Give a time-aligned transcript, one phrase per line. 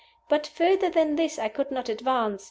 [0.29, 2.39] But further than this I could not advance.